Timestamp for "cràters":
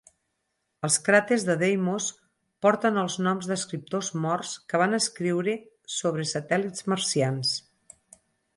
1.07-1.43